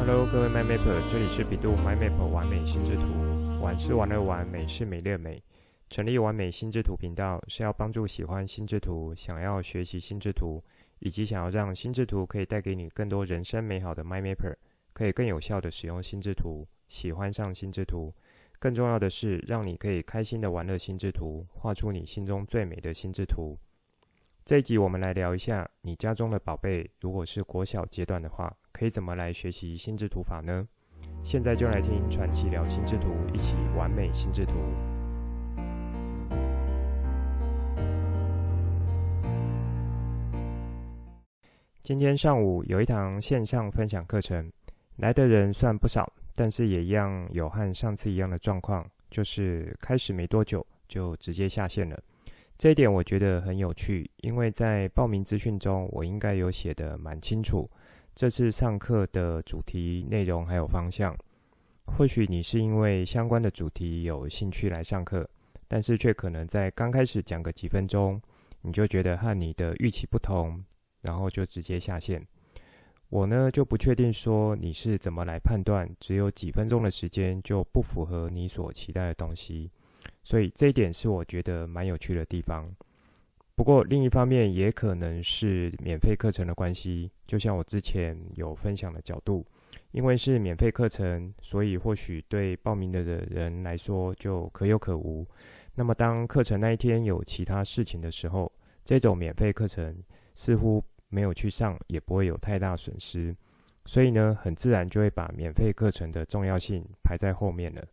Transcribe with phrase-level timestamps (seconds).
[0.00, 3.02] Hello，各位 MyMapper，这里是 bEDU MyMap 玩美心智图，
[3.60, 5.42] 玩是玩乐玩，美是美乐美。
[5.90, 10.64] 成立完美心智图频道是要帮助喜欢心智图、想要学习心智图，
[11.00, 14.56] 以及想要让心智图可以带给你更多人生美好的 MyMapper，
[14.94, 18.14] 可以更有效的使用心智图，喜欢上心智图。
[18.58, 23.58] 更重要的是，让你可以开心的玩乐心智图，画出你心中最美的心智图。
[24.50, 30.66] 这一集我们来聊一下，你家中的宝贝如果是国小阶段的话，可以怎么来学习心智图法呢？
[31.22, 34.56] 现在就来听传奇聊心智图，一起完美心智图。
[41.78, 44.50] 今天上午有一堂线上分享课程，
[44.96, 46.12] 来的人算不少。
[46.34, 52.02] 但是也一样有和上次一样的状况，就是开始没多久就直接下线了。
[52.60, 57.66] 这一点我觉得很有趣，因为在报名资讯中我应该有写得蛮清楚，
[58.14, 61.16] 这次上课的主题内容还有方向。
[61.86, 65.26] 或许你是因为相关的主题有兴趣来上课，
[65.66, 68.20] 但是却可能在刚开始讲个几分钟，
[68.60, 70.62] 你就觉得和你的预期不同，
[71.00, 72.22] 然后就直接下线。
[73.08, 79.70] 我呢就不确定说你是怎么来判断，只有几分钟的时间就不符合你所期待的东西，
[80.22, 82.68] 所以这一点是我觉得蛮有趣的地方。
[83.54, 89.44] 不过另一方面也可能是免费课程的关系，就像我之前有分享的角度，
[89.92, 95.26] 因为是免费课程，所以或许对报名的人来说就可有可无。
[95.74, 98.50] 那么当课程那一天有其他事情的时候，
[98.82, 99.94] 这种免费课程
[100.34, 103.34] 似乎没有去上也不会有太大损失，
[103.84, 107.86] 所以呢，很自然就会把免费课程的重要性排在后面了。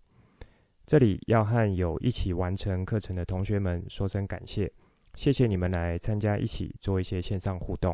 [0.88, 4.72] 这里要和有一起完成课程的同学们说声感谢，
[5.16, 7.94] 谢谢你们来参加，一起做一些线上互动。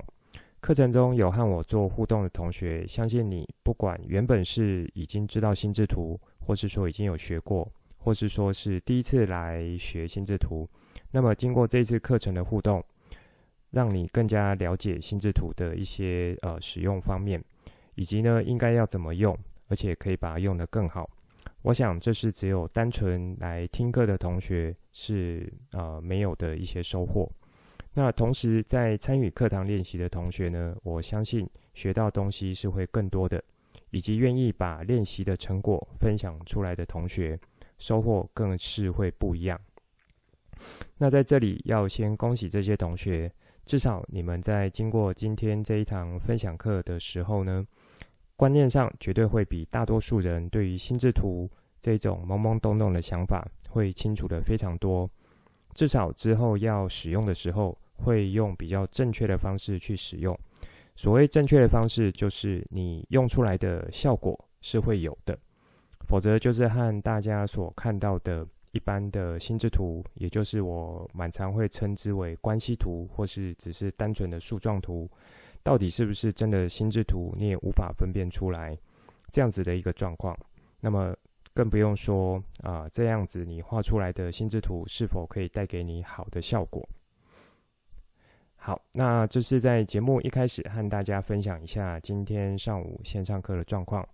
[0.59, 7.67] 课程中有和我做互动的同学，相信你不管原本是已经知道心智图，或是说已经有学过，
[7.97, 10.67] 或是说是第一次来学心智图，
[11.09, 12.83] 那么经过这次课程的互动。
[13.71, 17.43] 让你更加了解心智图的一些呃使用方面，
[17.95, 19.35] 以及呢应该要怎么用，
[19.67, 21.09] 而且可以把它用得更好。
[21.63, 27.27] 我想这是只有单纯来听课的同学是呃没有的一些收获。
[27.93, 33.41] 那同时在参与课堂练习的同学呢，我相信学到东西是会更多的，
[33.91, 37.39] 以及愿意把练习的成果分享出来的同学，
[37.79, 39.59] 收获更是会不一样。
[40.97, 43.31] 那在这里要先恭喜这些同学。
[43.65, 47.65] 至少你们在经过今天这一堂分享课的时候呢，
[48.35, 51.49] 观念上绝对会比大多数人对于心智图
[51.79, 55.07] 这种懵懵懂懂的想法会清楚的非常多。
[55.73, 60.37] 至少之后要使用的时候，会用比较正确的方式去使用。
[60.95, 65.37] 所谓正确的方式，就是你用出来的效果是会有的，
[66.07, 68.45] 否则就是和大家所看到的。
[68.73, 75.07] 一般的心智图，也就是我蛮常会称之为关系图，或是只是单纯的树状图，
[75.63, 78.77] 到底是不是真的心智图，你也无法分辨出来
[79.31, 80.37] 这样子的一个状况。
[80.79, 81.15] 那么
[81.53, 86.87] 更不用说啊、这样子你画出来的心智图是否可以带给你好的效果？
[88.55, 94.07] 好，那这是在节目一开始和大家分享一下今天上午线上课的状况。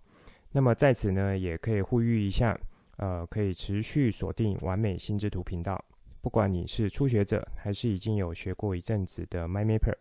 [0.52, 2.58] 那么在此呢，也可以呼吁一下。
[2.96, 5.82] 呃，可以持续锁定完美心智图频道。
[6.20, 9.96] 不管你是初学者，还是已经有学过一阵子的 MyMapper，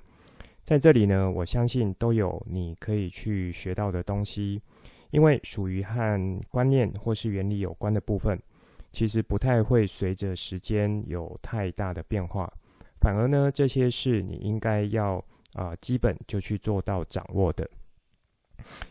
[0.70, 4.62] 在这里呢，我相信都有你可以去学到的东西。
[5.10, 8.40] 因为属于和观念或是原理有关的部分，
[8.92, 12.48] 其实不太会随着时间有太大的变化。
[13.02, 15.16] 反而呢，这些是你应该要
[15.54, 17.68] 啊、基本就去做到掌握的。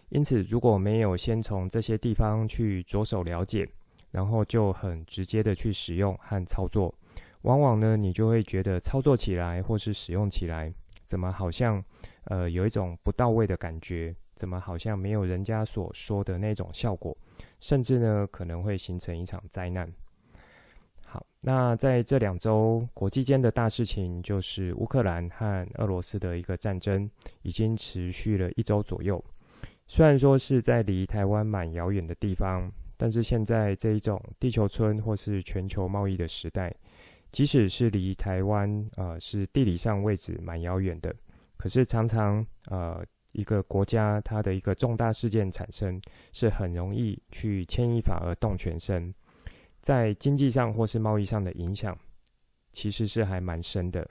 [0.09, 3.65] 因此，如果没有先从这些地方去着手了解，
[4.11, 6.93] 然后就很直接的去使用和操作，
[7.43, 10.75] 往往呢，你就会觉得操作起来或是使用起来，
[11.09, 11.83] 怎么好像
[12.25, 17.17] 呃有一种不到位的感觉，怎么好像没有人家所说的那种效果，
[17.59, 19.91] 甚至呢可能会形成一场灾难。
[21.07, 29.25] 好，那在这两周国际间的大事情，就是乌克兰和俄罗斯的一个战争，已经持续了一周左右。
[29.87, 32.71] 虽然说是在离台湾蛮遥远的地方。
[33.01, 36.75] 但是现在这一种地球村或是全球贸易的时代，
[37.31, 41.15] 即使是离台湾呃是地理上位置蛮遥远的，
[41.57, 46.01] 可是常常呃一个国家它的一个重大事件产生，
[46.33, 49.13] 是很容易去牵一发而动全身，
[49.81, 51.97] 在经济上或是贸易上的影响，
[52.73, 54.09] 其实是还蛮深的。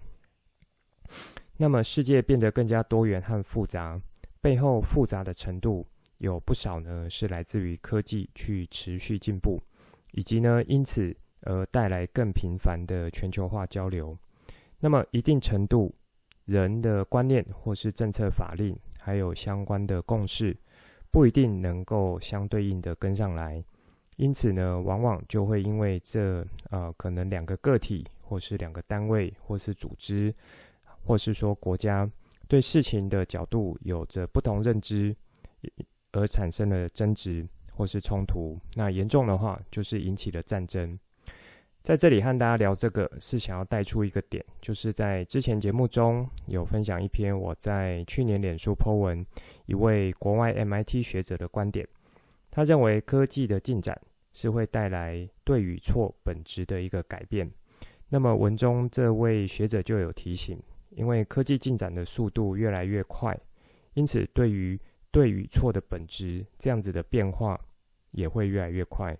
[1.58, 4.00] 那么世界变得更加多元和复杂，
[4.42, 5.88] 背后复杂的程度。
[6.20, 9.62] 有不少呢是来自于科技去持续进步，
[10.14, 11.16] 以及呢因此
[11.48, 14.16] 而带来更频繁的全球化交流。
[14.80, 15.94] 那么一定程度，
[16.46, 20.56] 人的观念或是政策法令，还有相关的共识，
[21.10, 23.64] 不一定能够相对应的跟上来。
[24.18, 30.34] 因此呢，往往就会因为这呃可能两个个体，或是两个单位，或是组织，
[31.06, 32.10] 或是说国家
[32.48, 35.16] 对事情的角度有着不同认知，
[36.12, 38.58] 而产生了争执或是冲突。
[38.76, 41.00] 那严重的话，就是引起了战争。
[41.88, 49.26] 在这里和大家聊这个，是想要带出一个点，就是在之前节目中有分享一篇我在去年脸书 po 文，
[49.68, 51.88] 一位国外 MIT 学者的观点。
[52.52, 53.98] 他认为科技的进展
[54.34, 57.50] 是会带来对与错本质的一个改变。
[58.10, 63.34] 那么文中这位学者就有提醒，因为科技进展的速度越来越快，
[63.94, 64.78] 因此对于
[65.10, 67.58] 对与错的本质这样子的变化
[68.12, 69.18] 也会越来越快。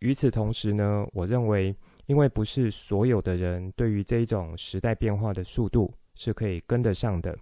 [0.00, 1.74] 与此同时呢，我认为，
[2.06, 7.36] 因为不是所有的人对于这一种时代变化的速度是可以跟得上的，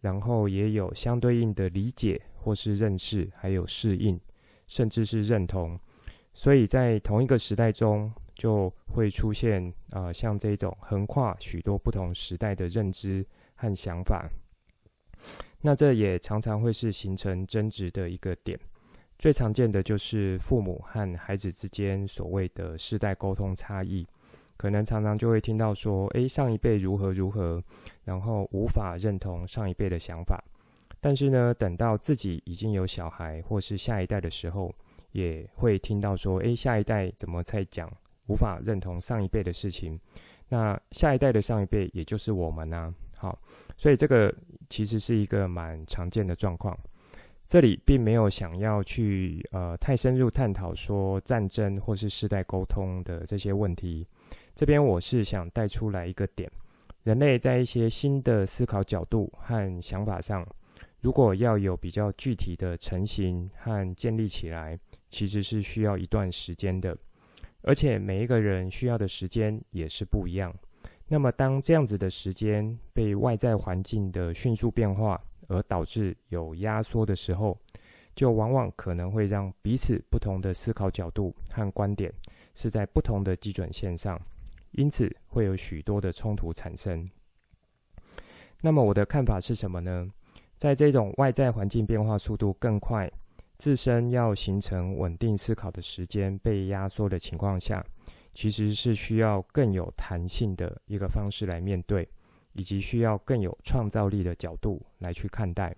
[0.00, 4.18] 然后也有相对应的理解或是认识，还有适应，
[4.66, 5.78] 甚至是认同，
[6.34, 13.24] 所以在同一个时代中就会出现啊、呃，像这种横跨许多不同时代的认知
[13.54, 14.28] 和想法，
[15.60, 18.58] 那这也常常会是形成争执的一个点。
[19.20, 24.06] 最常见的就是父母和孩子之间所谓的世代沟通差异，
[24.56, 27.62] 可能常常就会听到说：“诶，上一辈如何如何，
[28.02, 30.42] 然后无法认同上一辈的想法。”
[31.00, 34.74] 但是呢，等到自己已经有小孩或是下一代的时候，
[35.12, 37.86] 也会听到说：“诶，下一代怎么在讲
[38.26, 40.00] 无法认同上一辈的事情？”
[40.48, 42.94] 那下一代的上一辈也就是我们呢？
[43.18, 43.38] 好，
[43.76, 44.34] 所以这个
[44.70, 46.74] 其实是一个蛮常见的状况。
[47.50, 54.06] 这里并没有想要去呃太深入探讨说战争或是世代沟通的这些问题。
[54.54, 56.48] 这边我是想带出来一个点：
[57.02, 60.46] 人类在一些新的思考角度和想法上，
[61.00, 66.96] 如果要有比较具体的成型和建立起来，其实是需要一段时间的。
[67.62, 70.54] 而且每一个人需要的时间也是不一样。
[71.08, 75.20] 那么当这样子的时间被外在环境的迅速变化，
[75.50, 77.58] 而导致有压缩的时候，
[78.14, 82.10] 就往往可能会让彼此不同的思考角度和观点
[82.54, 84.18] 是在不同的基准线上，
[84.70, 87.06] 因此会有许多的冲突产生。
[88.62, 90.08] 那么我的看法是什么呢？
[90.56, 93.10] 在这种外在环境变化速度更快，
[93.58, 97.84] 自身要形成稳定思考的时间被压缩的情况下，
[98.32, 102.06] 其实是需要更有弹性的一个方式来面对。
[102.52, 105.74] 以及需要更有创造力的角度来去看待，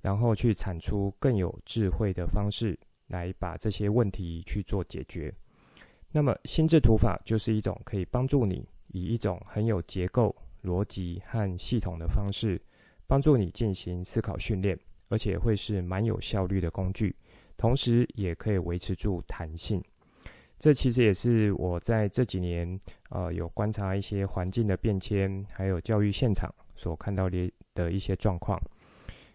[0.00, 2.78] 然后去产出更有智慧的方式
[3.08, 5.32] 来把这些问题去做解决。
[6.10, 12.60] 那么心智图法就是一种可以帮助你以一种很有结构、逻辑和系统的方式，
[13.06, 17.16] 帮助你进行思考训练，而且会是蛮有效率的工具，
[17.56, 19.82] 同时也可以维持住弹性。
[20.62, 22.78] 这其实也是我在这几年，
[23.10, 28.56] 呃，有观察一些环境的变迁，还有教育现场所看到的的一些状况。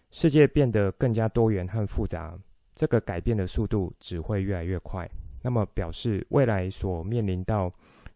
[0.09, 2.33] 世界变得更加多元和复杂，
[2.73, 5.05] 这个改变的速度只会越来越快。
[5.43, 7.69] 那么表示未来所面临到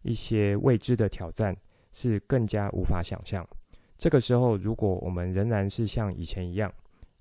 [0.03, 1.53] 一些未知的挑战
[1.91, 3.45] 是更加无法想象。
[3.97, 6.73] 这个时候，如果我们仍然是像以前一样，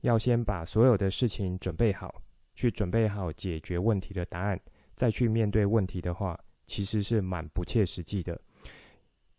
[0.03, 2.15] 要先把所有的事情准备好，
[2.55, 4.57] 去准备好解决问题的答案。
[5.01, 8.39] 再去面对问题的话，其实是蛮不切实际的，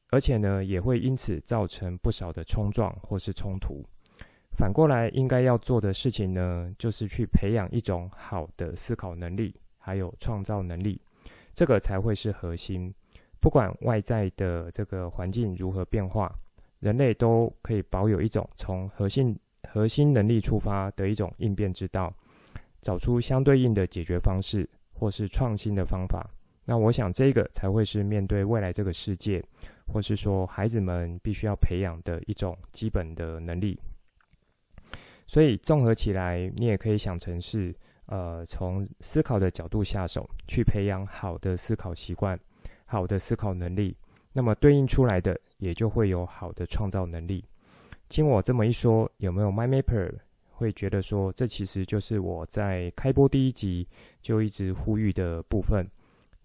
[0.09, 3.85] 而且呢，也会因此造成不少的冲撞或是冲突。
[4.57, 10.99] 反过来，应该要做的事情呢，就是去培养一种好的思考能力，还有创造能力，
[11.53, 12.91] 这个才会是核心。
[13.39, 16.35] 不管外在的这个环境如何变化，
[16.79, 19.37] 人类都可以保有一种从核心
[19.69, 22.11] 核心能力出发的一种应变之道，
[22.81, 24.67] 找出相对应的解决方式。
[25.01, 26.29] 或是创新的方法，
[26.63, 29.43] 那我想这个才会是面对未来这个世界，
[29.91, 33.75] 或是说孩子们必须要培养的一种基本的能力。
[35.25, 42.39] 所以综合起来，你也可以想成是，呃，从思考的角度下手，去培养好的思考习惯、
[42.85, 43.97] 好的思考能力，
[44.31, 47.43] 那么对应出来的也就会有好的创造能力。
[48.07, 50.13] 经我这么一说，有没有 MyMapper？
[50.61, 53.87] 会觉得说，这其实就是我在开播第一集
[54.21, 55.85] 就一直呼吁的部分。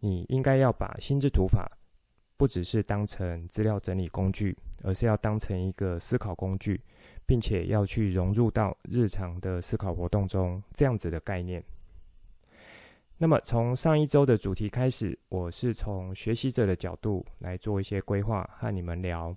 [0.01, 1.71] 你应该要把心智图法
[2.37, 6.81] 不只是当成资料整理工具，而是要当成一个思考工具，
[7.27, 11.63] 并且要去融入到日常的思考活动中，这样子的概念。
[13.19, 19.37] 那么从上一周的主题开始，我是从学习者的角度来做一些规划和你们聊。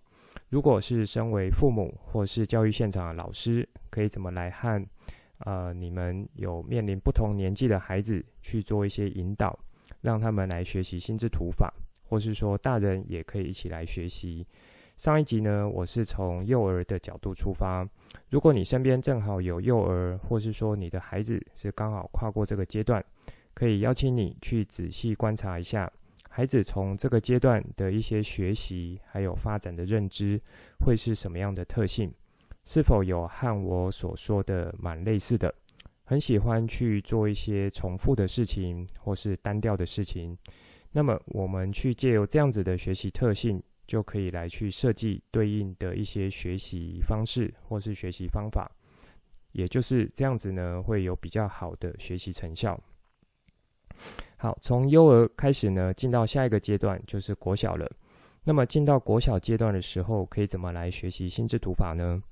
[0.49, 4.85] 如果是身为父母或是教育现场的老师，可以怎么来和
[5.39, 9.57] 呃你们有面临不同年纪的孩子去做一些引导，
[10.01, 11.71] 让他们来学习心智图法，
[12.03, 14.45] 或是说大人也可以一起来学习。
[14.97, 17.85] 上一集呢，我是从幼儿的角度出发。
[18.29, 23.03] 如果你身边正好有幼儿，或是说你的孩子是刚好跨过这个阶段。
[23.51, 25.91] 可以邀请你去仔细观察一下，
[26.39, 30.39] 孩子从这个阶段的一些学习还有发展的认知
[30.79, 32.09] 会是什么样的特性？
[32.63, 35.53] 是否有和我所说的蛮类似的？
[36.05, 40.37] 很喜欢去做一些重复的事情或是单调的事情。
[40.93, 48.65] 那么我们去借由这样子的学习特性，就可以来去设计对应的一些学习方式或是学习方法，
[49.51, 52.79] 也就是这样子呢，会有比较好的学习成效。
[54.41, 57.91] 好，从幼儿开始呢，进到下一个阶段就是国小了。
[58.41, 62.23] 那么进到国小阶段的时候，可以怎么来学习心智图法呢？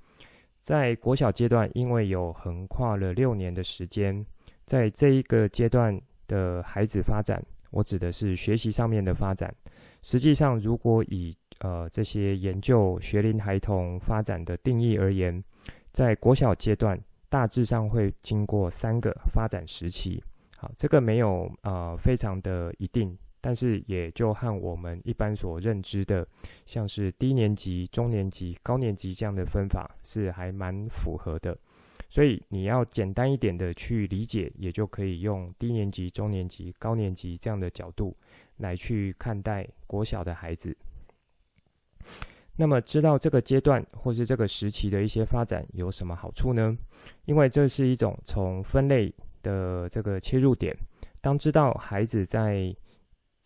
[0.61, 4.25] 在国小阶段，因为有横跨了六年的时间，
[4.63, 9.53] 在这一个阶段的孩子发展，我指的是学习上面的发展。
[10.01, 15.43] 实际上，如果以呃这些研究学龄孩童发展的定义而言，
[15.91, 16.97] 在国小阶段
[17.27, 20.23] 大致上会经过三个发展时期。
[20.59, 26.25] 好，这个没有呃非常的一定，但是也就和我们一般所认知的，
[26.65, 31.55] 像是低年级、中年级、高年级这样的分法是还蛮符合的。
[32.09, 38.17] 所以你要简单一点的去理解，也就可以用低年级、中年级、高年级这样的角度
[38.57, 40.75] 来去看待国小的孩子。
[42.55, 46.75] 那么知道这个阶段或是这个时期的一些发展有什么好处呢？
[47.25, 49.13] 因为这是一种从分类。
[49.47, 50.75] 的这个切入点，
[51.21, 52.75] 当知道孩子在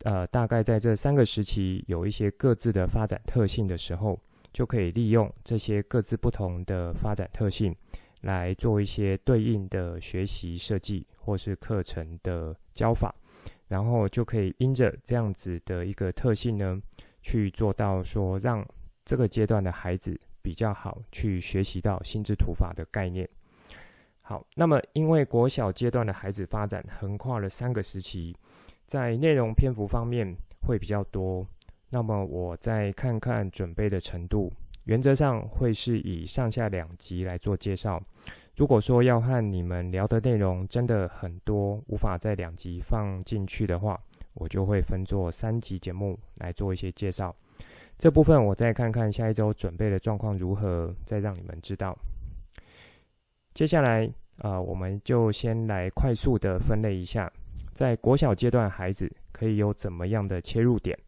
[0.04, 4.18] 呃大概在这三个时期有一些各自的发展特性的时候，
[4.52, 7.72] 就可以利用这些各自不同的发展特性
[8.22, 13.14] 来做一些对应的学习设计或是课程的教法，
[13.68, 16.76] 然后就可以因着这样子的一个特性呢，
[17.22, 18.66] 去做到说让
[19.04, 23.28] 这个阶段的孩子比较好去学习到心智图法的概念。
[24.32, 28.34] 好，那么因为国小阶段的孩子发展横跨了三个时期，
[28.86, 30.34] 在内容篇幅方面
[30.66, 31.38] 会比较多。
[31.90, 34.50] 那么我再看看准备的程度，
[34.84, 38.02] 原则上会是以上下两集来做介绍。
[38.56, 44.00] 如果说要和你们聊的内容真的很多，无法在两集放进去的话，
[44.32, 47.36] 我就会分作三集节目来做一些介绍。
[47.98, 51.94] 这部分我再看看下一周准备的状况如何，再让你们知道。
[53.52, 54.10] 接下来，
[54.42, 57.32] 啊、我们就先来快速的分类一下，
[57.72, 60.98] 在国小阶段，孩子可以有怎么样的切入点？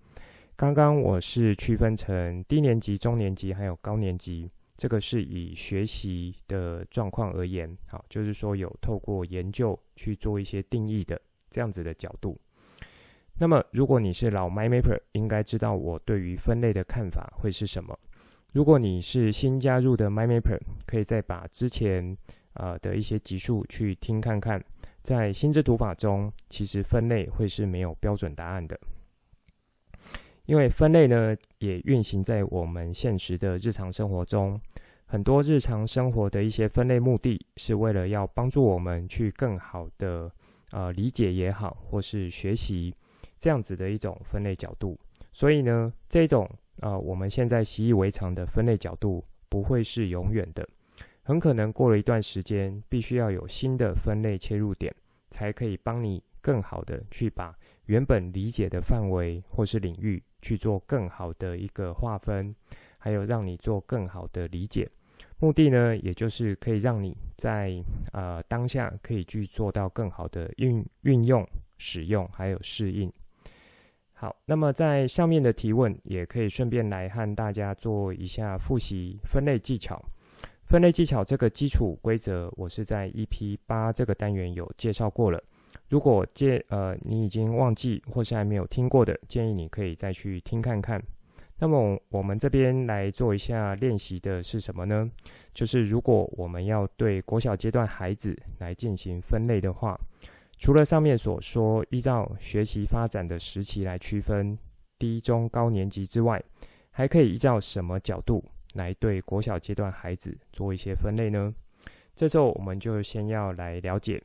[0.54, 12.40] 刚刚我是区分成低年级、中年级还有高年级，这个是以学习的状况而言，好，就是说有透过研究去做一些定义的这样子的角度。
[13.36, 17.98] 那么，如果你是老 MyMapper，应该知道我对于分类的看法会是什么。
[18.52, 22.16] 如果你是新加入的 MyMapper，可以再把之前
[22.54, 24.62] 啊的一些集数去听看看。
[25.02, 28.78] 在心智图法中，其实分类会是没有标准答案的，
[30.46, 34.60] 因为分类呢也运行在我们现实的日常生活中。
[35.04, 40.30] 很多日常生活的一些分类目的是为了要帮助我们去更好的
[40.70, 42.92] 呃理解也好，或是学习
[43.38, 44.98] 这样子的一种分类角度。
[45.32, 46.48] 所以呢，这种。
[46.80, 50.66] 啊、呃，我们现在习以为常的分类角度不会是永远的，
[51.26, 54.94] 很可能过了一段时间，必须要有新的分类切入点，
[55.30, 62.52] 才可以帮你更好的去把原本理解的范围或是领域去做更好的一个划分，
[62.98, 64.86] 还有让你做更好的理解。
[65.38, 71.42] 目的呢，也就是可以让你在呃当下可以去做到更好的运运用、
[71.78, 73.10] 使用还有适应。
[74.12, 79.98] 好，那么在上面的提问也可以顺便来和大家做一下复习分类技巧。
[80.66, 85.40] 分类技巧这个基础规则，我是在 EP 八这个单元有介绍过了。
[85.88, 91.00] 如果介呃你已经忘记或是还没有听过的，建议你可以再去听看看。
[91.58, 95.08] 那么我们这边来做一下练习的是什么呢？
[95.52, 99.98] 就是如果我们要对国小阶段孩子来进行分类的话。
[100.56, 104.56] 除了上面所说，依照学习发展的时期来区分，
[104.98, 106.42] 低中高年级之外，
[106.90, 108.42] 还可以依照什么角度
[108.74, 111.52] 来对国小阶段孩子做一些分类呢？
[112.14, 114.22] 这时候我们就先要来了解，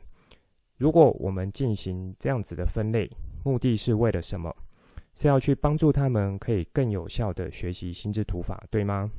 [0.77, 3.09] 如果我们进行这样子的分类，
[3.43, 4.55] 目的是为了什么？
[5.15, 9.09] 是要去帮助他们可以更有效的学习心智图法，对吗？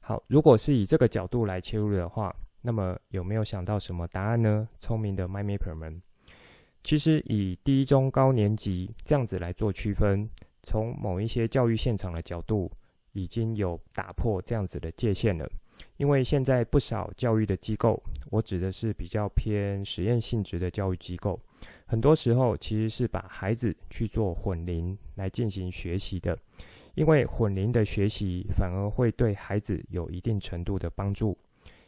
[0.00, 4.68] 好，如果是以这个角度来切入的话，那么有没有想到什么答案呢？
[4.78, 6.00] 聪明的 MyMapper 们，
[6.84, 10.28] 其实以低中高年级这样子来做区分，
[10.62, 12.70] 从某一些教育现场的角度，
[13.12, 15.48] 已经有打破这样子的界限了。
[15.96, 18.00] 因为现在不少教育的机构，
[18.30, 21.38] 我指的是比较偏实验性质的教育机构，
[21.86, 26.36] 很多时候其实是把孩子去做混龄来进行学习的。
[26.94, 31.36] 因为混龄的学习反而会对孩子有一定程度的帮助。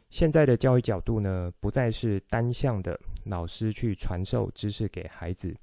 [0.08, 5.54] 现在的教育角度呢，不再是单向的老师去传授知识给孩子，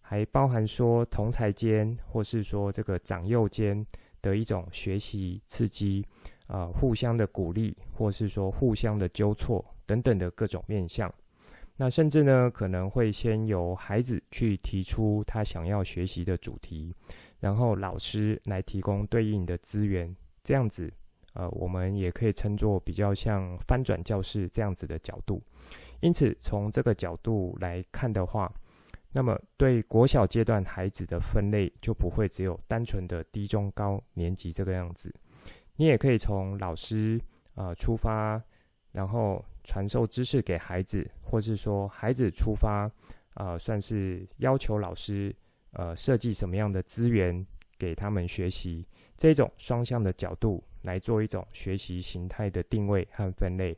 [0.00, 3.84] 还包含说同才间或是说这个长幼间
[4.22, 6.04] 的一种学习刺激。
[6.46, 11.12] 啊、呃，互相的鼓励，或是说互相的纠错等等的各种面向。
[11.76, 16.94] 那甚至呢，可能会先由孩子去提出他想要学习的主题，
[17.38, 20.16] 然后老师来提供对应的资源。
[20.42, 20.90] 这样子，
[21.34, 25.42] 呃，我们也可以称作比较像翻转教室这样子的角度。
[26.00, 28.50] 因此，从这个角度来看的话，
[29.18, 35.12] 那么对国小阶段孩子的分类就不会只有单纯的低中高年级这个样子。
[35.74, 37.20] 你也可以从老师
[37.56, 38.40] 啊、出发，
[38.92, 42.88] 然后传授知识给孩子，或是说孩子出发
[43.34, 45.34] 啊、算是要求老师
[45.72, 47.44] 呃设计什么样的资源
[47.76, 53.76] 给他们学习，这种双向的角度来做一种学习形态的定位和分类。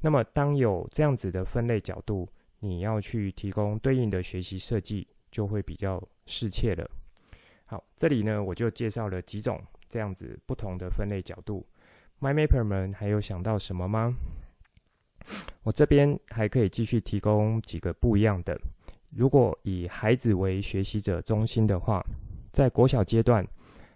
[0.00, 2.26] 那么，当有这样子的分类角度，
[2.60, 6.88] 你要去提供对应的学习设计，就会比较适切了。
[7.64, 9.60] 好，这里呢，我就介绍了几种。
[9.88, 11.66] 这样子不同的分类角度
[12.20, 14.14] ，MyMapper 们还有想到什么吗？
[15.64, 18.56] 我这边还可以继续提供几个不一样的。
[19.10, 22.00] 如果以孩子为学习者中心的话，
[22.52, 23.44] 在国小阶段，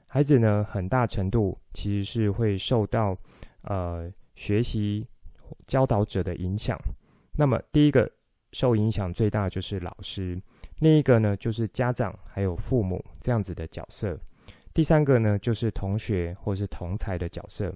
[0.09, 3.17] 孩子呢，很大程度其实是会受到
[3.63, 5.07] 呃学习
[5.65, 6.77] 教导者的影响。
[7.39, 8.11] 那么第一个
[8.55, 10.41] 受影响最大就是老师，
[10.79, 14.19] 另一个呢就是家长还有父母这样子的角色。
[14.73, 17.75] 第三个呢，就是同学或是同才的角色，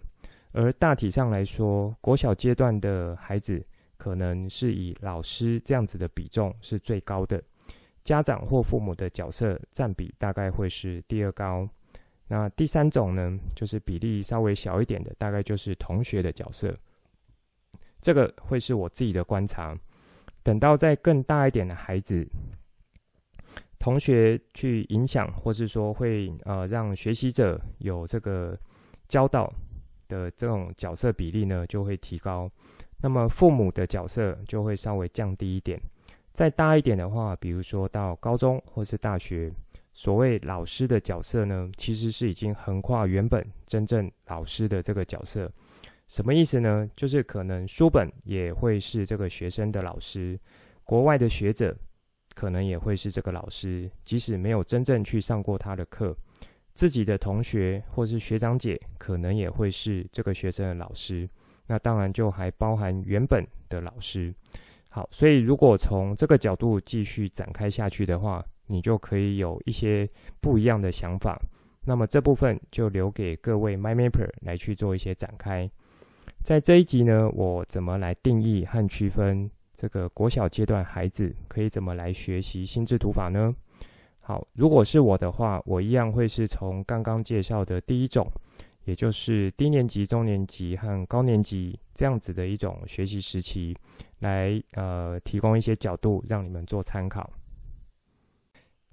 [0.53, 3.62] 而大体上来说，国小阶段的孩子
[3.97, 7.43] 可能是以老师这样子的比重是最高的，
[8.03, 11.69] 家长或父母的角色占比大概会是第二高。
[12.27, 16.77] 那第三种呢，就是比例稍微小一点的，大概就是同学的角色。
[18.01, 19.77] 这个会是我自己的观察。
[20.49, 22.27] 等到再更大一点的孩子。
[23.79, 28.59] 同学去影响，或是说会呃让学习者有这个
[29.09, 29.53] 教导
[30.09, 32.51] 的这种角色比例呢，就会提高。
[33.03, 35.79] 那么父母的角色就会稍微降低一点。
[36.33, 39.53] 再大一点的话，比如说到高中或是大学，
[39.93, 45.51] 所谓老师的角色呢，其实是已经横跨原本真正老师的这个角色。
[46.09, 46.90] 什么意思呢？
[46.97, 50.37] 就是可能书本也会是这个学生的老师，
[50.85, 51.77] 国外的学者。
[52.35, 56.14] 可能也会是这个老师，即使没有真正去上过他的课，
[56.73, 61.29] 自己的同学或是学长姐，可能也会是这个学生的老师。
[61.66, 64.33] 那当然就还包含原本的老师。
[64.88, 70.09] 好，所以如果从这个角度继续展开下去的话，你就可以有一些
[70.40, 71.37] 不一样的想法。
[71.85, 75.68] 那么这部分就留给各位 MyMapper 来去做一些展开。
[76.49, 79.51] 在这一集呢，我怎么来定义和区分？
[79.77, 83.55] 这个国小阶段孩子可以怎么来学习心智图法呢？
[84.19, 88.27] 好，如果是我的话，我一样会是从刚刚介绍的第一种，
[88.85, 93.77] 也就是低年级、中年级和高年级这样子的一种学习时期，
[94.21, 97.31] 来呃提供一些角度让你们做参考。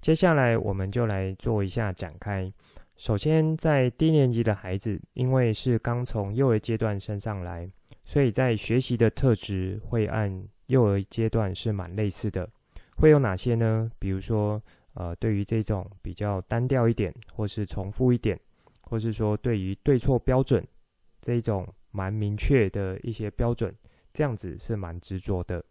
[0.02, 2.52] 接下来我们就来做一下展开。
[2.96, 7.70] 首先，在低年级的孩子，因为是刚从幼儿阶段升上来，
[8.06, 12.48] 所以在学习的特质会按幼儿阶段是蛮类似的，
[12.96, 13.90] 会有哪些呢？
[13.98, 14.62] 比如说，
[14.94, 18.40] 呃，对于这种比较单调一点，或是重复一点，
[18.80, 20.66] 或是说对于对错标准
[21.20, 23.74] 这一种蛮明确的一些标准，
[24.14, 25.62] 这样子是蛮执着的。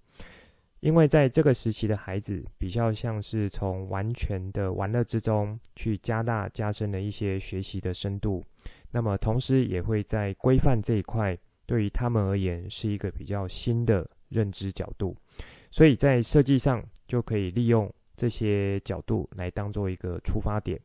[0.85, 8.45] 因为在这个时期的孩子，比较像是从完全的玩乐之中去加大加深了一些学习的深度，
[8.91, 14.07] 那么同时也会在规范这一块，对于他们而言是一个比较新的。
[14.29, 15.15] 认知角度，
[15.71, 20.77] 所以在设计上就可以利用这些角度来当做一个出发点。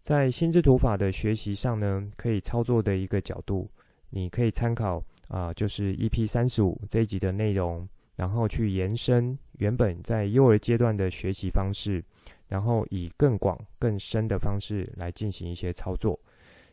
[0.00, 3.70] 在心智图法的学习上呢，可以操作的一个角度，
[4.10, 12.04] 你可以参考啊、就是 EP 三十五这一集的内容，然后去延伸原本在幼儿阶段的学习方式，
[12.48, 16.18] 然后以更广更深的方式来进行一些操作。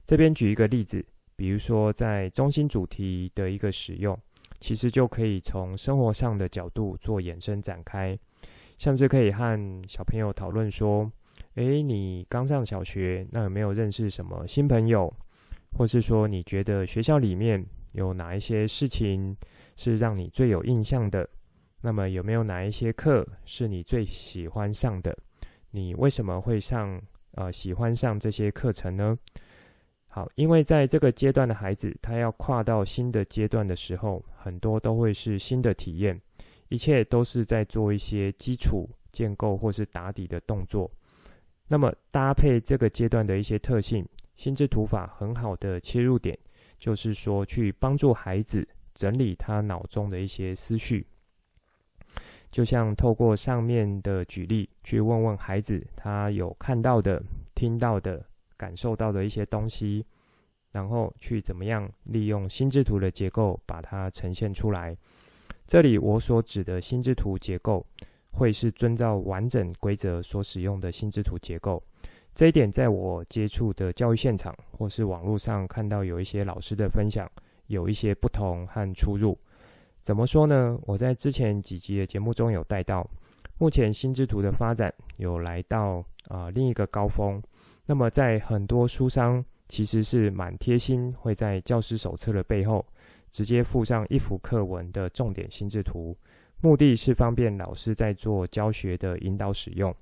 [0.06, 4.18] 这边举一个例子，比如说在中心主题的一个使用，
[4.60, 8.18] 其实就可以从生活上的角度做延伸展开，
[8.78, 11.12] 像是可以和小朋友讨论说。
[11.56, 15.12] 诶，你刚上小学，那有没有认识什么新朋友？
[15.74, 19.36] 或是说，你觉得学校里面有哪一些事情
[19.80, 21.26] 是让你最有印象的？
[21.80, 25.18] 那么有没有哪一些课是你最喜欢上的？
[25.72, 27.02] 你为什么会上，
[27.36, 29.18] 呃，喜欢上这些课程呢？
[30.10, 36.20] 好，因为在这个阶段的孩子，他要跨到新的阶段的时候，很多都会是新的体验，
[36.68, 40.92] 一切都是在做一些基础建构或是打底的动作。
[41.70, 46.38] 那么搭配这个阶段的一些特性，心智图法很好的切入点，
[46.78, 48.68] 就是说去帮助孩子
[49.00, 51.08] 整理他脑中的一些思绪。
[52.50, 57.24] 就像透过上面的举例，去问问孩子他有看到的、
[57.56, 58.26] 听到的、
[58.58, 60.06] 感受到的一些东西，
[60.74, 64.98] 然后去怎么样利用心智图的结构把它呈现出来。
[65.66, 67.86] 这里我所指的心智图结构。
[68.32, 71.82] 会是遵照完整规则所使用的心智图结构，
[72.36, 77.28] 这一点在我接触的教育现场或是网络上看到有一些老师的分享，
[77.70, 79.36] 有一些不同和出入。
[80.02, 80.78] 怎么说呢？
[80.84, 83.08] 我在之前几集的节目中有带到，
[83.58, 87.42] 目前心智图的发展有来到啊、另一个高峰。
[87.86, 92.86] 那么在很多书商其实是蛮贴心，会在教师手册的背后
[93.32, 96.16] 直接附上一幅课文的重点心智图。
[96.62, 99.94] 目的是方便老师在做教学的引导使用，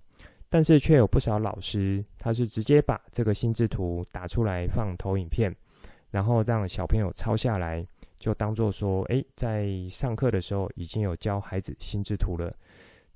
[0.50, 5.54] 但是却有不少老师，他是直接把这个心智图打出来放投影片，
[6.18, 12.52] 然后让小朋友抄下来，就当做说，诶，在上课的时候已经有教孩子心智图了。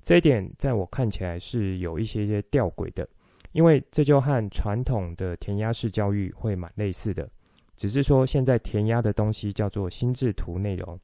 [0.00, 3.04] 这一点在我看起来是有一些些吊诡的，
[3.50, 7.28] 因为这就和传统的填鸭式教育会蛮类似的，
[7.74, 10.96] 只是说现在填鸭的东西叫做心智图内容。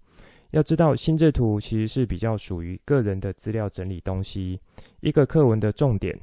[0.52, 4.56] 要知道，心智图其实是比较属于个人的资料整理东西。
[5.00, 6.16] 一个课文的重点，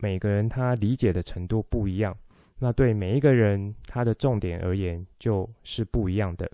[0.00, 2.12] 每个人他理解的程度不一样，
[2.62, 6.48] 那对每一个人他的重点而言就是不一样的。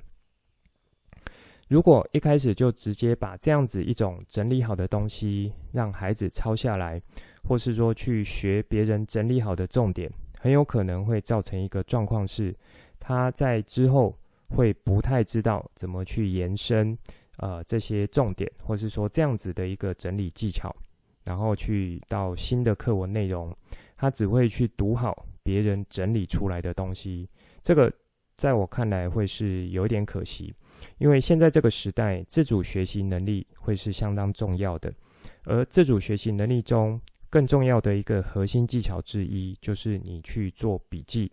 [1.68, 6.98] 如果一开始就直接把这样子一种整理好的东西让孩子抄下来，
[7.46, 12.56] 或是说去学别人整理好的重点，很有可能会造成一个状况是，
[12.98, 14.16] 他在之后。
[14.50, 16.96] 会不太知道怎么去延伸，
[17.36, 20.74] 呃，这些重点，或是说这样子的一个整理技巧，
[21.22, 23.54] 然后去到新的课文内容，
[23.94, 27.26] 他只会去读好别人整理出来的东西。
[27.62, 27.90] 这个
[28.36, 30.52] 在我看来会是有点可惜，
[30.98, 34.92] 因为现在这个时代，自主学习能力会是相当重要的，
[35.44, 41.32] 而自主学习能力中更重要的一个核心技巧之一，就是你去做笔记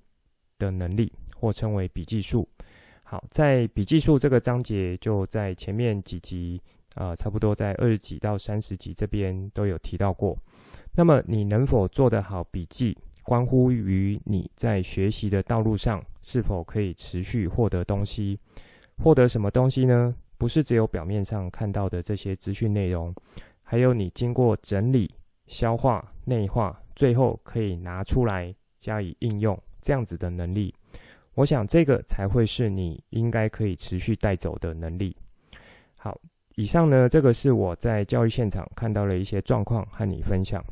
[0.57, 2.47] 的能力，或称为笔记术。
[3.03, 6.61] 好，在笔记术这个章节，就在前面几集，
[6.95, 10.35] 呃，差不多在二十几到三十集这边都有提到过。
[10.97, 18.39] 那么，你能否做得好笔记，关乎于你在学习的道路上是否可以持续获得东西。
[18.97, 20.15] 获得什么东西呢？
[20.37, 23.13] 不是只有表面上看到的这些资讯内容，
[23.63, 25.11] 还有你经过整理、
[25.47, 30.71] 消化、内化，最后可以拿出来加以应用这样子的能力。
[31.33, 35.17] 我想这个才会是你应该可以持续带走的能力。
[35.95, 36.15] 好，
[36.55, 40.63] 以上呢，这个是我在教育现场看到的一些状况和你分享。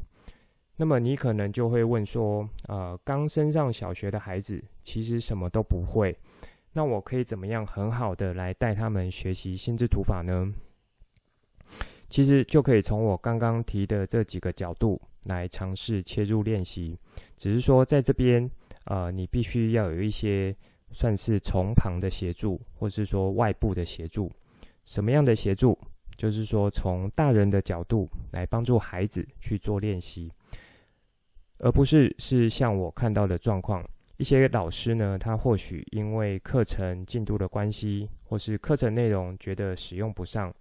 [0.75, 6.15] 那么你可能就会问说，呃，刚升上小学的孩子其实什么都不会，
[6.71, 10.53] 那我可以怎么样很好的来带他们学习心智图法呢？
[12.07, 16.97] 其实就可以从我刚刚提的这几个角度来尝试切入练习，
[17.37, 18.49] 只是说在这边。
[18.85, 20.53] 呃，你必须要有一些
[20.91, 24.29] 算是从旁的协助，或是说外部的协助。
[24.83, 25.79] 什么样的协助？
[26.17, 30.29] 就是说从大人的角度来帮助孩子去做练习，
[31.59, 33.83] 而不是是像我看到的状况，
[34.17, 40.53] 一些老师呢，他或许因为课程进度的关系，或是课程内容觉得使用不上。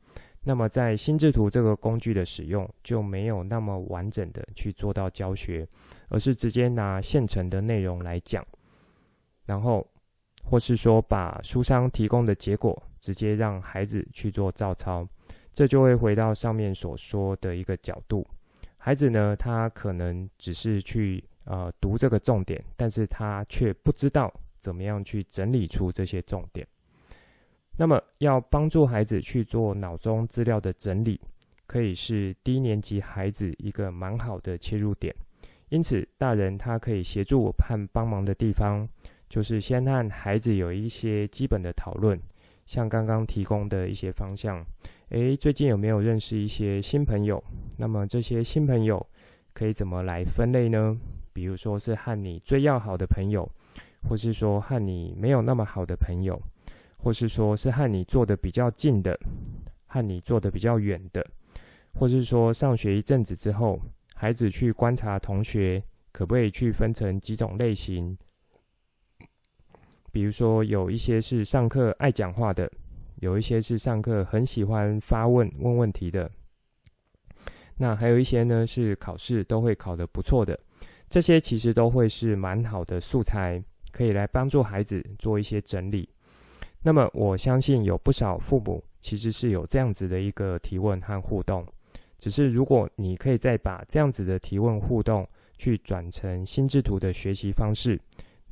[0.44, 5.64] 那么，在心智图这个工具的使用就没有那么完整的去做到教学，
[6.08, 8.44] 而是直接拿现成的内容来讲，
[9.46, 9.86] 然后
[10.44, 15.06] 或是说把书商提供的结果直接让孩子去做照抄，
[15.52, 18.26] 这就会回到上面所说的一个角度。
[18.84, 26.66] 孩子呢，他可能只是去呃读这个重点，但是他却不知道怎么样去整理出这些重点。
[27.76, 31.16] 那么，要帮助孩子去做脑中资料的整理，
[31.64, 35.14] 可以是低年级孩子一个蛮好的切入点。
[35.68, 38.88] 因此，大人他可以协助和帮忙的地方，
[39.28, 42.18] 就是先和孩子有一些基本的讨论，
[42.66, 44.60] 像刚刚提供的一些方向。
[45.12, 47.42] 诶，最近有没有认识一些新朋友？
[47.76, 49.06] 那么这些新朋友
[49.52, 50.96] 可以怎么来分类呢？
[51.34, 53.46] 比如说是和你最要好的朋友，
[54.08, 56.40] 或是说和你没有那么好的朋友。
[56.96, 59.14] 或是说是和你坐的比较近的，
[59.86, 61.22] 和你坐的比较远的，
[61.92, 63.78] 或是说上学一阵子之后，
[64.14, 68.16] 孩子去观察同学，可不可以去分成几种类型？
[70.10, 72.70] 比如说有一些是上课爱讲话的，
[73.22, 76.28] 有一些是上课很喜欢发问问问题的，
[77.76, 80.58] 那还有一些呢是考试都会考得不错的，
[81.08, 86.08] 这些其实都会是蛮好的素材，可以来帮助孩子做一些整理。
[86.82, 91.64] 那么我相信有不少父母其实是有这样子的一个提问和互动，
[92.18, 95.24] 只是如果你可以再把这样子的提问互动
[95.56, 97.96] 去转成心智图的学习方式，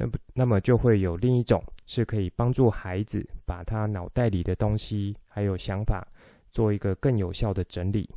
[0.01, 6.03] 那那么就会有另一种是可以帮助孩子把他脑袋里的东西还有想法
[6.51, 8.09] 做一个更有效的整理。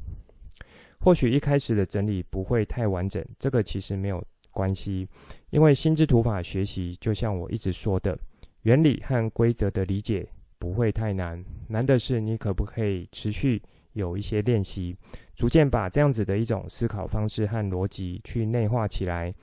[1.00, 5.06] 或许一开始的整理不会太完整，这个其实没有关系，
[5.50, 8.18] 因为心智图法学习就像我一直说的。
[8.62, 10.26] 原理和规则的理解
[10.58, 14.96] 不会太难，难的是你可不可以持续有一些练习，
[15.36, 19.34] 逐渐把这样子的一种思考方式和逻辑去内化起来，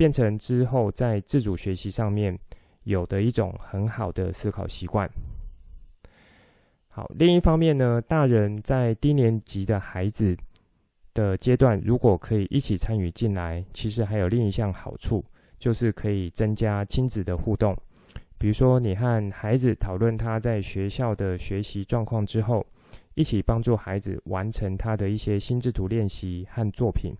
[0.00, 2.34] 变成之后在自主学习上面
[2.84, 5.06] 有的一种很好的思考习惯。
[6.88, 10.34] 好，另一方面呢，大人在低年级的孩子
[11.12, 15.22] 的阶段，如果可以一起参与进来，其实还有另一项好处，
[15.58, 17.76] 就是可以增加亲子的互动。
[18.38, 22.66] 比如说，你和孩子讨论他在学校的学习状况之后，
[23.16, 27.12] 一起帮助孩子完成他的一些心智图练习和作品，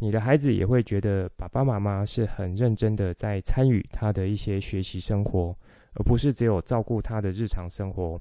[0.00, 5.52] 你的孩子也会觉得爸爸妈妈是很认真的在参与他的一些学习生活，
[5.94, 8.20] 而不是只有照顾他的日常生活。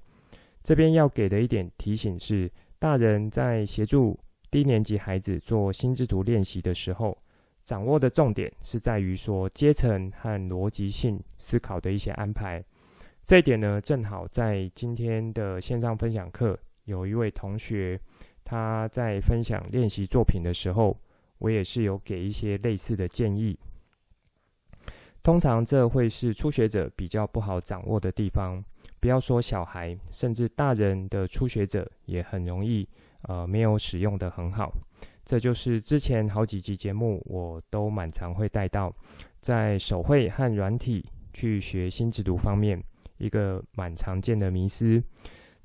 [0.63, 7.17] 这边要给的一点提醒是，大人在协助低年级孩子做心智图练习的时候，
[7.63, 12.63] 掌握的重点是在于说阶层和逻辑性思考的一些安排，
[13.23, 17.99] 这一点呢，正好在今天的线上分享课，有一位同学
[18.43, 20.97] 他在分享练习作品的时候，
[21.39, 23.57] 我也是有给一些类似的建议。
[25.23, 28.63] 通常这会是初学者比较不好掌握的地方，
[28.99, 32.87] 不要说小孩，甚至大人的初学者也很容易
[33.23, 34.71] 呃没有使用得很好。
[35.25, 38.89] 这就是之前好几集节目，我都蛮常会带到，
[39.41, 42.81] 在手绘和软体去学新制度方面，
[43.17, 45.03] 一个蛮常见的迷思。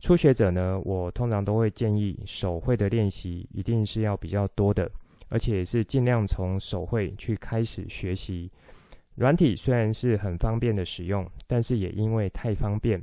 [0.01, 4.91] 初学者呢，我通常都会建议手绘的练习一定是要比较多的，
[5.33, 8.51] 而且是尽量从手绘去开始学习。
[9.15, 13.03] 软体虽然是很方便的使用，但是也因为太方便，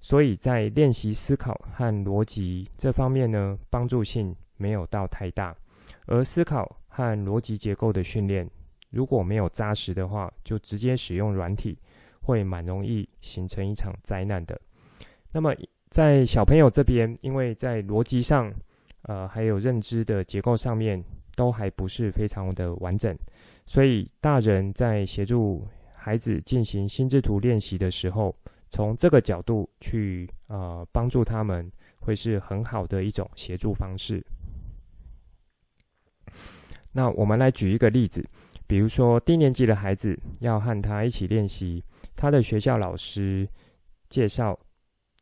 [0.00, 5.54] 所以在练习思考和逻辑这方面呢，帮助性没有到太大。
[6.06, 8.48] 而思考和逻辑结构的训练，
[8.88, 11.78] 如果没有扎实的话，就直接使用软体，
[12.22, 14.58] 会蛮容易形成一场灾难的。
[15.30, 15.54] 那么
[15.90, 18.52] 在小朋友这边，因为在逻辑上，
[19.02, 21.02] 呃，还有认知的结构上面，
[21.36, 23.16] 都还不是非常的完整，
[23.66, 28.34] 所以大人在协助孩子进行心智图练习的时候，
[28.68, 31.70] 从这个角度去呃帮助他们，
[32.00, 34.24] 会是很好的一种协助方式。
[36.92, 38.24] 那我们来举一个例子，
[38.66, 41.82] 比如说低年级的孩子要和他一起练习，
[42.14, 43.48] 他的学校老师
[44.08, 44.58] 介绍，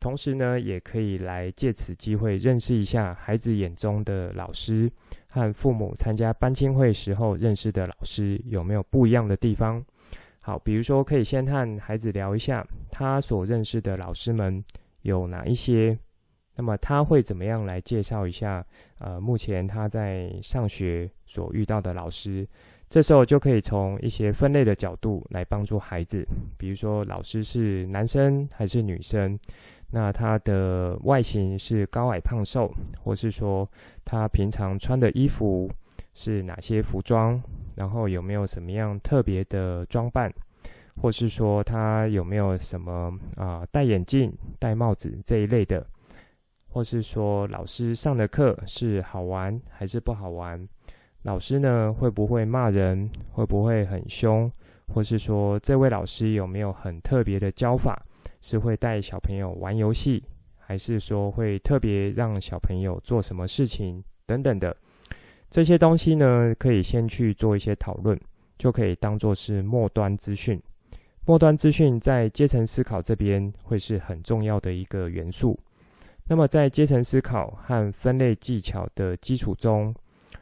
[0.03, 4.91] 同时呢，也可以来借此机会认识一下孩子眼中的老师
[5.29, 9.81] 和父母参加班亲会时候认识的老师有没有不一样的地方。
[10.41, 14.61] 好，比如说可以先和孩子聊一下他所认识的老师们
[15.03, 15.97] 有哪一些。
[16.55, 18.63] 那么他会怎么样来介绍一下？
[18.99, 22.45] 呃，目前他在上学所遇到的老师，
[22.89, 29.35] 这时候就可以从一些分类的角度来帮助孩子，比如说老师是男生还是女生，
[29.95, 33.63] 那他的外形是高矮胖瘦，或是说
[34.03, 35.69] 他平常穿的衣服
[36.15, 37.39] 是哪些服装，
[37.75, 40.33] 然后有没有什么样特别的装扮，
[40.99, 45.85] 或是说他有没有什么啊、戴眼镜、戴帽子这一类的。
[46.69, 50.59] 或是说老师上的课是好玩还是不好玩？
[51.21, 54.51] 老师呢会不会骂人，会不会很凶，
[54.87, 58.03] 或是说这位老师有没有很特别的教法，
[58.43, 60.21] 是会带小朋友玩游戏，
[60.57, 64.75] 还是说会特别让小朋友做什么事情等等的。
[65.49, 68.19] 这些东西呢，可以先去做一些讨论，
[68.57, 70.61] 就可以当做是末端资讯。
[71.25, 75.57] 末端资讯在阶层思考这边会是很重要的一个元素。
[76.25, 79.93] 那么在阶层思考和分类技巧的基础中，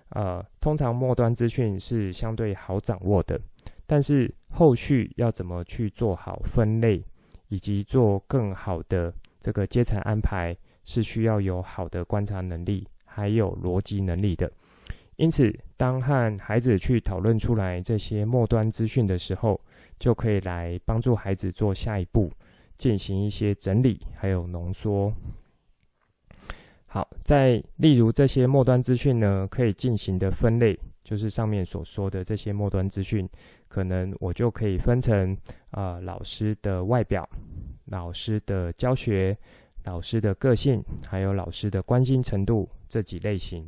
[0.09, 3.39] 呃，通常末端资讯是相对好掌握的，
[3.85, 7.03] 但是后续要怎么去做好分类，
[7.51, 14.49] 以及做更好的这个阶层安排，是需要有好的观察能力，还有逻辑能力的。
[15.17, 19.59] 因此，当和孩子去讨论出来这些末端资讯的时候，
[19.99, 22.31] 就可以来帮助孩子做下一步，
[22.75, 25.13] 进行一些整理，还有浓缩。
[26.85, 33.27] 好，在例如这些末端资讯呢，可以进行的分类，就是上面所说的这些末端资讯，
[33.67, 35.35] 可能我就可以分成
[35.71, 37.27] 啊、呃，老师的外表、
[37.85, 39.35] 老师的教学、
[39.83, 43.65] 老师的个性，还有老师的关心程度这几类型。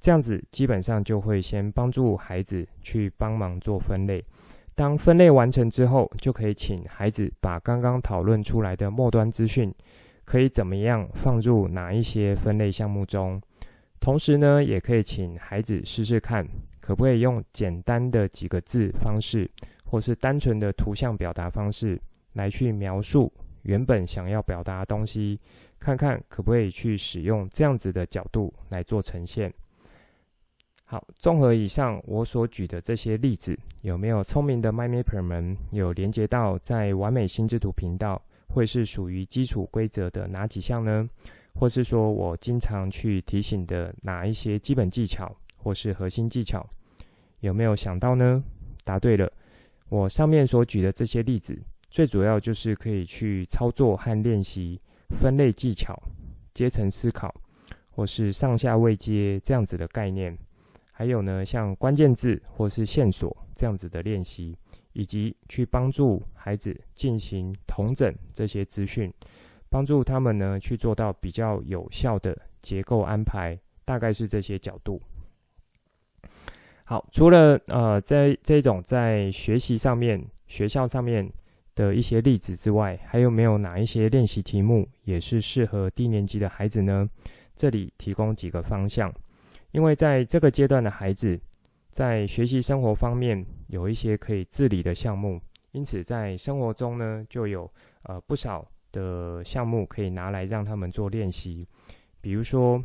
[0.00, 4.22] 这样子基本上就会先帮助孩子去帮忙做分类。
[4.74, 9.70] 当分类完成之后，就可以请孩子把刚刚讨论出来的末端资讯，
[10.24, 13.38] 可以怎么样放入哪一些分类项目中。
[14.00, 16.48] 同时呢，也可以请孩子试试看，
[16.80, 19.48] 可不可以用简单的几个字方式，
[19.84, 22.00] 或是单纯的图像表达方式，
[22.32, 25.38] 来去描述原本想要表达的东西，
[25.78, 29.52] 看看可不可以去使用这样子的角度来做呈现。
[30.84, 41.08] 好，综合以上我所举的这些例子，有没有聪明的 MyMapper 们有连接到在完美心智图频道会是属于基础规则的哪几项呢？
[41.54, 46.66] 或是说我经常去提醒的哪一些基本技巧或是核心技巧，
[47.40, 48.42] 有没有想到呢？
[48.82, 49.30] 答对了，
[49.88, 51.56] 我上面所举的这些例子，
[51.90, 56.00] 最主要就是可以去操作和练习分类技巧、
[56.54, 57.34] 阶层思考
[57.90, 60.36] 或是上下位阶这样子的概念。
[60.90, 64.56] 还有呢，像关键字或是线索这样子的练习，
[64.92, 69.12] 以及去帮助孩子进行统整这些资讯，
[69.70, 75.00] 帮助他们呢去做到比较有效的结构安排，大概是这些角度。
[76.86, 81.32] 好，除了呃在这种在学习上面、学校上面
[81.74, 87.08] 的一些例子之外，还有没有哪一些练习题目也是适合低年级的孩子呢？
[87.54, 89.12] 这里提供几个方向。
[89.70, 91.40] 因为在这个阶段的孩子，
[91.90, 97.70] 在学习生活方面有一些可以自理的项目，因此在生活中呢，就有
[98.02, 101.64] 呃不少的项目可以拿来让他们做练习。
[102.20, 102.82] 比如说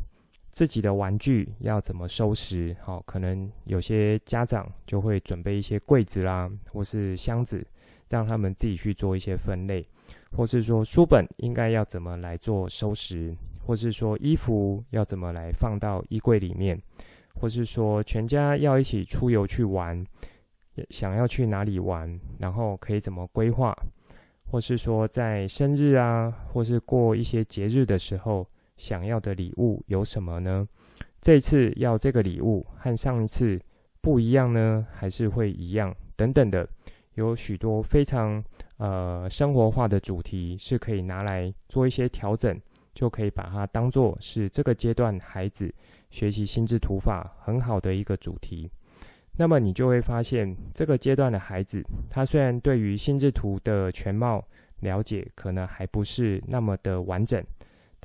[0.56, 7.68] 自己的玩具要怎么收拾，好，可能有些家长就会准备一些柜子啦，或是箱子，
[8.08, 9.86] 让他们自己去做一些分类，
[10.32, 13.36] 或是说书本应该要怎么来做收拾。
[13.66, 16.80] 或是说衣服要怎么来放到衣柜里面，
[17.34, 20.06] 或是说全家要一起出游去玩，
[20.90, 23.76] 想要去哪里玩，然后可以怎么规划，
[24.46, 30.68] 或是说在生日啊，或是过一些节日的时候，想要的礼物有什么呢？
[31.22, 33.60] 这次要这个礼物和上一次
[34.02, 35.96] 不一样呢，还是会一样？
[36.16, 36.68] 等等的，
[37.16, 38.44] 有许多非常
[38.78, 42.60] 呃生活化的主题是可以拿来做一些调整。
[42.96, 45.70] 就可以把它当做是这个阶段孩子
[46.10, 48.72] 学习心智图法很好的一个主题。
[49.36, 54.42] 那么你就会发现，这个阶段的孩子，他虽然对于心智图的全貌
[54.80, 57.44] 了解可能还不是那么的完整，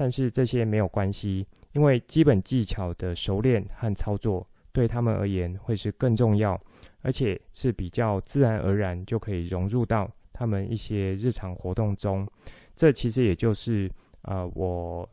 [0.01, 6.59] 但是这些没有关系，因为基本技巧的熟练和操作对他们而言会是更重要，
[7.03, 12.27] 而且是比较自然而然就可以融入到他们一些日常活动中。
[12.75, 13.91] 这其实也就是。
[14.23, 15.09] 啊、呃，我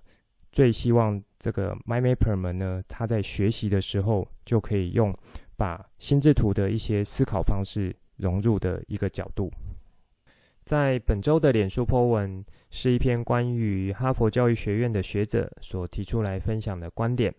[0.52, 5.16] 最希望这个 MyMapper 们呢，他在学习的时候就可以用
[5.56, 9.50] 把心智图的一些思考方式融入的一个角度。
[10.68, 17.34] 在本周的脸书 po 文是一篇关于哈佛教育学院的学者所提出来分享的观点。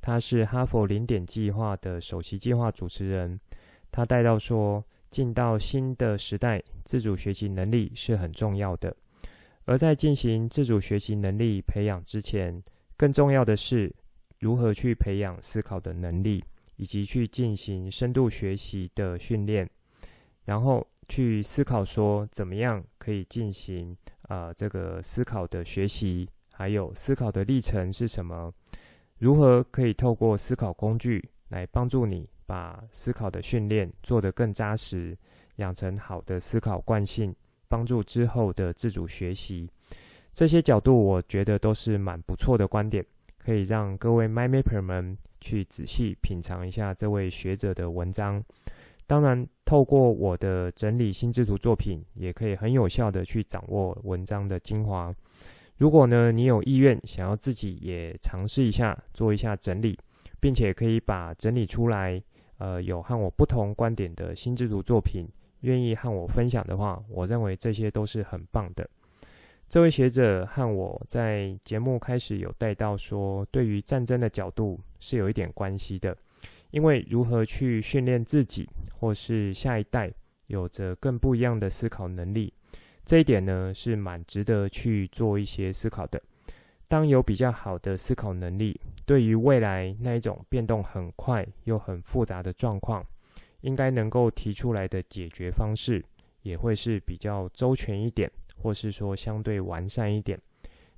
[0.00, 3.38] 他是哈佛零点计划的首席计划主持人，
[3.92, 8.96] 他带到说，进到新的时代，自主学习能力是很重要的。
[9.66, 12.62] 而在进行自主学习能力培养之前，
[12.96, 13.94] 更重要的是
[14.38, 16.42] 如何去培养思考的能力，
[16.76, 19.68] 以及去进行深度学习的训练，
[20.46, 28.52] 然后去思考说怎么样可以进行啊、呃、这个思考的学习，还有思考的历程是什么？
[29.18, 35.18] 如何可以透过思考工具来帮助你把思考的训练做得更扎实，
[35.56, 37.34] 养成好的思考惯性，
[37.68, 39.68] 帮助之后的自主学习。
[40.32, 43.04] 这些角度，我觉得都是蛮不错的观点，
[43.36, 48.42] 可以让各位 MyMapper 们去仔细品尝一下这位学者的文章。
[49.10, 55.12] 当然，透过我的整理心智图作品，也可以很有效的去掌握文章的精华。
[55.78, 59.98] 如果呢，你有意愿想要自己也尝试一下，做一下整理，
[60.38, 62.22] 并且可以把整理出来，
[62.58, 65.26] 呃，有和我不同观点的心智图作品，
[65.62, 68.88] 愿意和我分享的话，我认为这些都是很棒的。
[69.68, 76.16] 这位学者和我在节目开始有带到说，对于战争的角度是有一点关系的。
[76.70, 78.68] 因为如何去训练自己
[78.98, 80.12] 或是下一代
[80.46, 82.52] 有着更不一样的思考能力，
[83.04, 86.20] 这一点呢是蛮值得去做一些思考的。
[86.88, 93.04] 当有比较好的思考能力，对于未来那一种变动很快又很复杂的状况，
[93.60, 96.04] 应该能够提出来的解决方式
[96.42, 100.36] 也会是比较周全一点，或是说相对完善一点。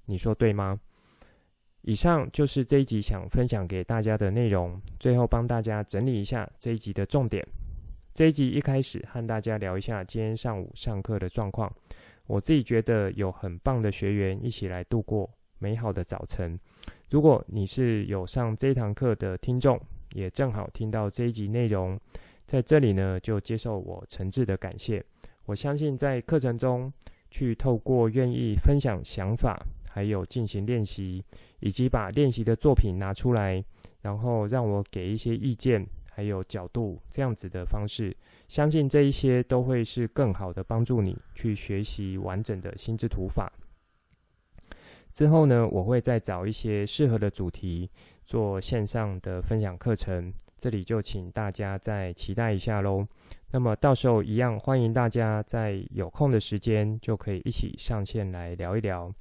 [0.07, 0.81] 你说对吗？
[1.83, 4.81] 以上就是这一集想分享给大家的内容。
[5.01, 7.45] 最后帮大家整理一下这一集的重点。
[8.15, 11.73] 这一集一开始和大家聊一下今天上午上课的状况。
[12.29, 15.29] 我自己觉得有很棒的学员一起来度过
[15.59, 16.57] 美好的早晨。
[17.11, 19.81] 如果你是有上这堂课的听众，
[20.15, 21.99] 也正好听到这一集内容，
[22.47, 25.03] 在这里呢就接受我诚挚的感谢。
[25.47, 26.93] 我相信在课程中
[27.29, 29.61] 去透过愿意分享想法，
[29.93, 31.23] 还有进行练习，
[31.61, 33.63] 以及把练习的作品拿出来，
[34.01, 38.17] 然后让我给一些意见，还有角度，这样子的方式，
[38.49, 43.53] 相信这一些都会是更好的帮助你去学习完整的心智图法。
[45.13, 47.91] 之后呢，我会再找一些适合的主题
[48.25, 53.05] 做线上的分享课程，这里就请大家再期待一下喽。
[53.51, 59.13] 那么到时候一样，欢迎大家在有空的时间就可以一起上线来聊一聊。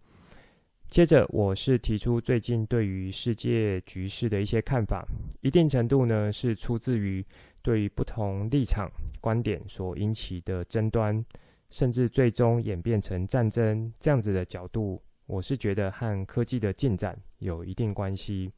[0.91, 5.07] 接着，我是提出最近对于世界局势的一些看法，
[5.39, 7.25] 一定程度呢是出自于
[7.61, 11.25] 对于不同立场观点所引起的争端，
[11.69, 18.51] 甚至最终演变成战争这样子的角度，我是觉得和科技的进展有一定关系。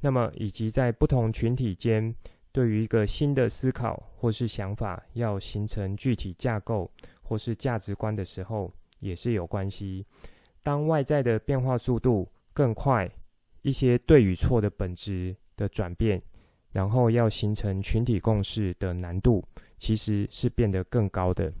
[0.00, 2.12] 那么，以及在不同群体间
[2.50, 6.90] 对于一个新的思考或是想法要形成具体架构
[7.22, 10.04] 或是价值观的时候，也是有关系。
[10.66, 13.08] 当外在的变化速度更快，
[13.62, 16.20] 一些对与错的本质的转变，
[16.72, 19.44] 然后要形成群体共识的难度，
[19.78, 21.52] 其实是变得更高的。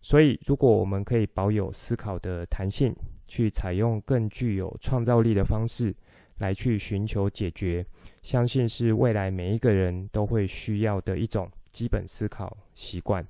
[0.00, 2.94] 所以，如果我们可以保有思考的弹性，
[3.26, 5.92] 去采用更具有创造力的方式
[6.38, 7.84] 来去寻求解决，
[8.22, 13.26] 相信是未来每一个人都会需要的一种基本思考习惯。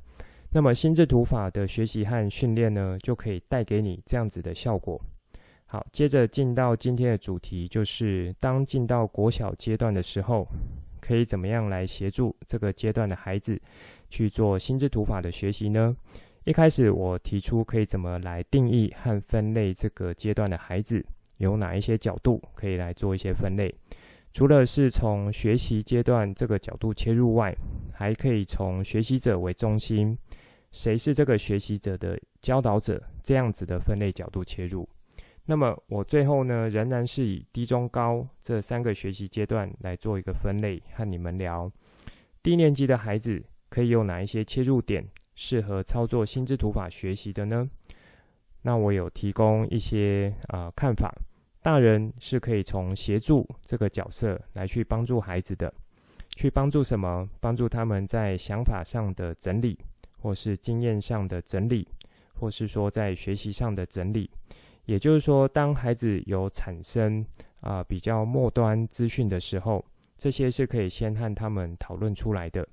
[0.56, 4.98] 那么心智图法的学习和训练呢，就可以带给你这样子的效果。
[5.66, 10.48] 好，接着进到今天的主题，就是当进到国小阶段的时候，
[10.98, 13.60] 可以怎么样来协助这个阶段的孩子
[14.08, 15.94] 去做心智图法的学习呢？
[16.44, 21.04] 一开始我提出可以怎么来定义和分类这个阶段的孩子，
[21.36, 23.74] 有哪一些角度可以来做一些分类。
[24.32, 27.54] 除了是从学习阶段这个角度切入外，
[27.92, 30.16] 还可以从学习者为中心。
[30.76, 33.02] 谁是这个学习者的教导者？
[33.22, 34.86] 这样子的分类角度切入。
[35.46, 41.66] 那么我最后呢，仍然是以低、中、高这三个学习阶段来做一个分类，和你们聊。
[42.42, 45.02] 低年级的孩子可以用哪一些切入点，
[45.34, 47.66] 适合操作心智图法学习的呢？
[48.60, 51.10] 那我有提供一些啊、呃、看法。
[51.62, 55.72] 大人是可以从协助这个角色来去帮助孩子的，
[56.36, 57.26] 去帮助什么？
[57.40, 59.78] 帮助他们在想法上的整理。
[60.20, 61.86] 或是经验上的整理，
[62.34, 64.30] 或是说在学习上的整理，
[64.84, 67.24] 也就是说，当孩子有产生
[67.60, 69.84] 啊、比较末端资讯的时候，
[70.16, 72.66] 这些是可以先和他们讨论出来的。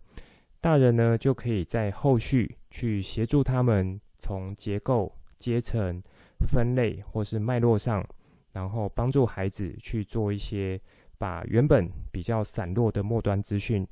[0.61, 6.01] 大人呢，就可以在后续去协助他们从结构、阶层、
[6.47, 8.05] 分类或是脉络上，
[8.53, 10.79] 然后帮助孩子去做一些
[11.17, 13.85] 把原本比较散落的末端资讯。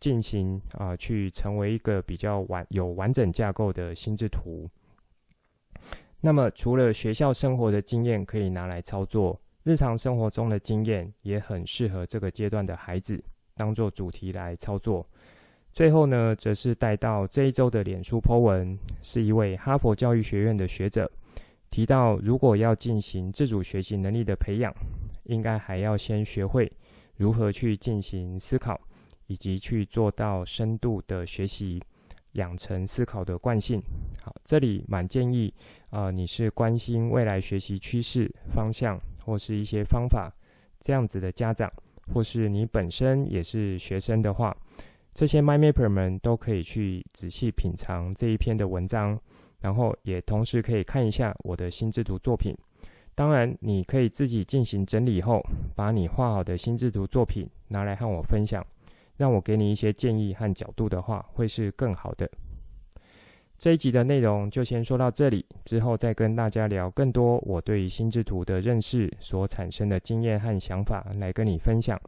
[0.00, 4.68] 进行啊，去成为一个比较完有完整架构的心智图。
[6.20, 13.22] 那么，除了学校生活的经验可以拿来操作，日常生活中的经验也很适合这个阶段的孩子
[13.54, 15.06] 当做主题来操作。
[15.72, 21.08] 最后呢，则是带到这一周的脸书 po 文，是一位哈佛教育学院的学者
[21.70, 24.72] 提到，如果要进行自主学习能力的培养，
[25.24, 26.72] 应该还要先学会
[27.16, 28.80] 如何去进行思考。
[29.28, 31.80] 以及去做到深度的学习，
[32.32, 33.80] 养成思考的惯性。
[34.20, 35.52] 好，这里蛮建议、
[35.90, 40.32] 呃，你是关心未来学习趋势方向或是一些方法
[40.80, 41.70] 这样子的家长，
[42.12, 44.54] 或是你本身也是学生的话，
[45.14, 49.18] 这些 MindMapper 们都可以去仔细品尝这一篇的文章，
[49.60, 52.56] 然后也同时可以看一下我的心智图作品。
[53.14, 55.42] 当然，你可以自己进行整理后，
[55.74, 58.64] 把你画好的心智图作品拿来和我分享，
[59.18, 62.26] 让我给你一些建议和角度的话，会是更好的。
[63.58, 72.00] 这一集的内容就先说到这里，之后再跟大家聊更多我对心智图的认识所产生的经验和想法来跟你分享，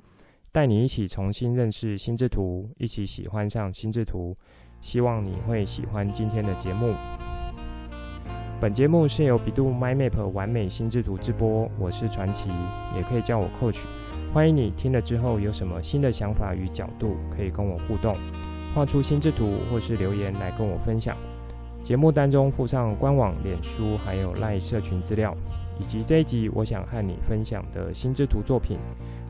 [0.53, 4.35] 带你一起重新认识心智图，一起喜欢上心智图。
[4.81, 6.95] 希望你会喜欢今天的节目。
[8.61, 12.49] 本节目是由百度 MindMap 玩美心智图直播，我是传奇，
[12.95, 14.10] 也可以叫我 Coach。
[14.33, 18.15] 欢迎你听了之后有什么新的想法与角度，可以跟我互动，
[18.73, 21.17] 画出心智图或是留言来跟我分享。
[21.83, 25.37] 节目当中附上官网、脸书还有赖社群资料，
[25.81, 28.79] 以及这一集我想和你分享的心智图作品。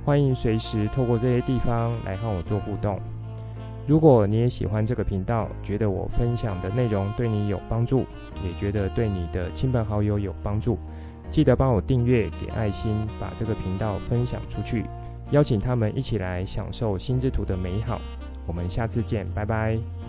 [0.04, 2.98] 欢迎随时透过这些地方来和我做互动。
[3.86, 8.04] 如果你也喜欢这个频道，觉得我分享的内容对你有帮助，
[8.44, 10.78] 也觉得对你的亲朋好友有帮助，
[11.30, 14.84] 记得帮我订阅、点爱心，把这个频道分享出去，
[15.30, 18.00] 邀请他们一起来享受心之图的美好。
[18.46, 19.99] 我们下次见，拜拜。